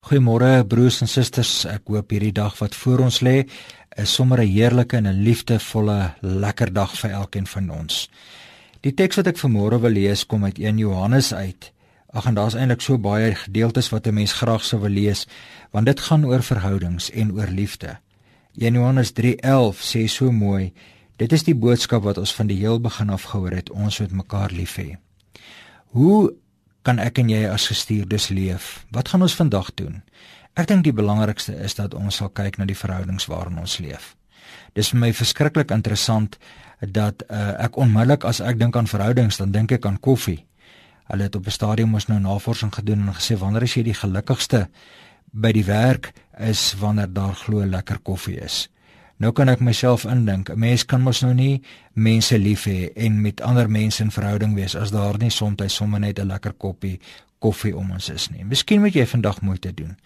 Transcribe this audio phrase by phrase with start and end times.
[0.00, 1.66] Goeiemôre broers en susters.
[1.68, 3.42] Ek hoop hierdie dag wat voor ons lê
[4.00, 8.08] is sommer 'n heerlike en 'n liefdevolle lekker dag vir elkeen van ons.
[8.80, 11.72] Die teks wat ek vanmôre wil lees kom uit 1 Johannes uit.
[12.12, 15.26] Ag en daar's eintlik so baie gedeeltes wat 'n mens graag sou wil lees
[15.70, 17.98] want dit gaan oor verhoudings en oor liefde.
[18.56, 20.72] 1 Johannes 3:11 sê so mooi:
[21.16, 24.12] Dit is die boodskap wat ons van die heel begin af gehoor het, ons moet
[24.12, 24.96] mekaar lief hê.
[25.90, 26.32] Hoe
[26.82, 28.84] kan ek en jy as gestuurdes leef?
[28.90, 30.02] Wat gaan ons vandag doen?
[30.58, 34.14] Ek dink die belangrikste is dat ons sal kyk na die verhoudings waarin ons leef.
[34.74, 36.38] Dis vir my verskriklik interessant
[36.80, 40.46] dat uh, ek onmiddellik as ek dink aan verhoudings, dan dink ek aan koffie.
[41.10, 43.94] Hulle het op 'n stadium ons nou navorsing gedoen en gesê wanneer is jy die
[43.94, 44.68] gelukkigste
[45.32, 48.68] by die werk is wanneer daar glo lekker koffie is.
[49.20, 53.20] Nou kan ek myself indink, 'n mens kan mos nou nie mense lief hê en
[53.20, 57.00] met ander mense in verhouding wees as daar nie soms sommer net 'n lekker koppie
[57.38, 58.44] koffie om ons is nie.
[58.44, 59.96] Miskien moet jy vandag moeite doen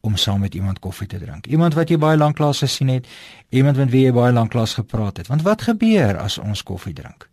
[0.00, 1.46] om saam met iemand koffie te drink.
[1.46, 3.06] Iemand wat jy baie lank lank gesien het,
[3.48, 5.26] iemand met wie jy baie lank lank gepraat het.
[5.26, 7.28] Want wat gebeur as ons koffie drink?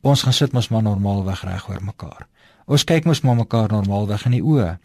[0.00, 2.26] Ons gaan sit mos maar normaalweg reg oor mekaar.
[2.66, 4.78] Ons kyk mos maar mekaar normaalweg in die oë.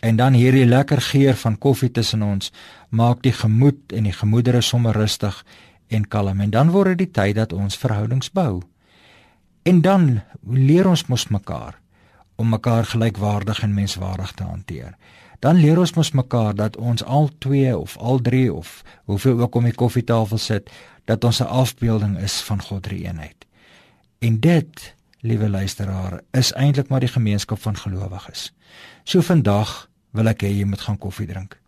[0.00, 2.52] En dan hierdie lekker geur van koffie tussen ons
[2.88, 5.44] maak die gemoed en die gemoedere sommer rustig
[5.88, 8.62] en kalm en dan word dit tyd dat ons verhoudings bou.
[9.62, 11.80] En dan leer ons mos mekaar
[12.36, 14.96] om mekaar gelykwaardig en menswaardig te hanteer.
[15.40, 19.54] Dan leer ons mos mekaar dat ons al twee of al drie of hoeveel ook
[19.54, 20.70] om die koffietafel sit,
[21.04, 23.46] dat ons 'n afbeelding is van God se eenheid.
[24.18, 24.94] En dit,
[25.26, 28.52] liewe luisteraar, is eintlik maar die gemeenskap van gelowiges.
[29.04, 31.58] So vandag wil ek hê jy moet gaan koffie drink.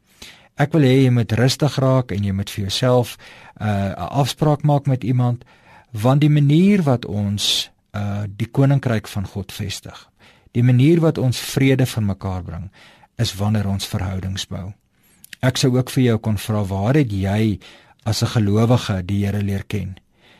[0.58, 3.16] Ek wil hê jy moet rustig raak en jy moet vir jouself
[3.60, 5.44] 'n uh, afspraak maak met iemand
[5.92, 10.10] want die manier wat ons uh die koninkryk van God vestig,
[10.52, 12.70] die manier wat ons vrede van mekaar bring,
[13.16, 14.72] is wanneer ons verhoudings bou.
[15.40, 17.58] Ek sou ook vir jou kon vra waar het jy
[18.04, 19.96] as 'n gelowige die Here leer ken?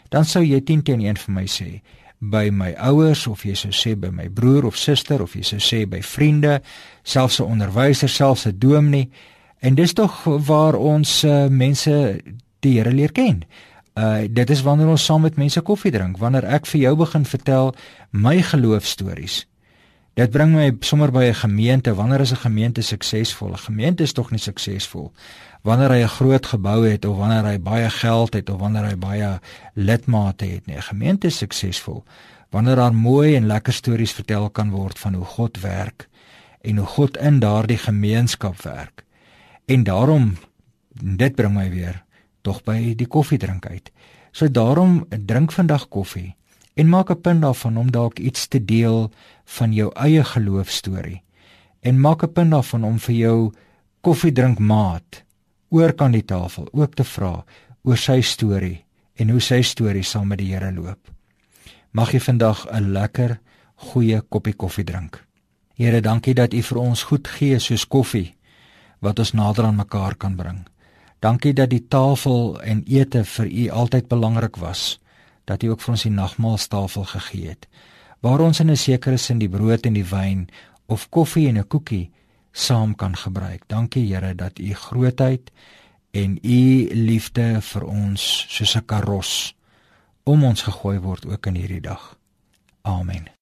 [0.09, 1.81] Dan sou jy 10 teen 1 vir my sê
[2.19, 5.61] by my ouers of jy sou sê by my broer of suster of jy sou
[5.63, 6.61] sê by vriende,
[7.05, 9.11] selfs 'n onderwyser, selfs 'n dominee.
[9.61, 12.21] En dis tog waar ons uh, mense
[12.61, 13.45] die Here leer ken.
[13.95, 17.25] Uh dit is wanneer ons saam met mense koffie drink, wanneer ek vir jou begin
[17.25, 17.75] vertel
[18.11, 19.47] my geloofstories.
[20.19, 21.95] Dit bring my sommer by 'n gemeente.
[21.95, 23.53] Wanneer is 'n gemeente suksesvol?
[23.53, 25.13] 'n Gemeente is tog nie suksesvol
[25.63, 28.97] wanneer hy 'n groot gebou het of wanneer hy baie geld het of wanneer hy
[28.97, 29.41] baie
[29.75, 30.77] lidmate het nie.
[30.77, 32.05] 'n Gemeente is suksesvol
[32.51, 36.09] wanneer daar mooi en lekker stories vertel kan word van hoe God werk
[36.61, 39.05] en hoe God in daardie gemeenskap werk.
[39.67, 40.37] En daarom
[41.17, 42.05] dit bring my weer
[42.43, 43.93] tog by die koffiedrink uit.
[44.33, 46.38] So daarom drink vandag koffie
[46.79, 49.11] en maak 'n punt daarvan om dalk iets te deel
[49.45, 51.23] van jou eie geloofstorie
[51.81, 53.53] en maak 'n punt daarvan om vir jou
[54.01, 55.25] koffiedrinkmaat
[55.69, 57.45] oor kan die tafel ook te vra
[57.83, 58.85] oor sy storie
[59.15, 61.11] en hoe sy storie saam met die Here loop.
[61.91, 63.39] Mag jy vandag 'n lekker
[63.75, 65.25] goeie koppie koffie drink.
[65.75, 68.35] Here, dankie dat U vir ons goed gee soos koffie
[69.01, 70.67] wat ons nader aan mekaar kan bring.
[71.21, 74.99] Dankie dat die tafel en ete vir U altyd belangrik was
[75.49, 77.69] dat U ook vir ons die nagmaaltafel gegee het
[78.21, 80.49] waar ons in 'n sekere sin die brood en die wyn
[80.87, 82.11] of koffie en 'n koekie
[82.53, 83.63] saam kan gebruik.
[83.67, 85.51] Dankie Here dat U grootheid
[86.11, 89.55] en U liefde vir ons soos 'n karos
[90.25, 92.19] om ons gegooi word ook in hierdie dag.
[92.83, 93.38] Amen.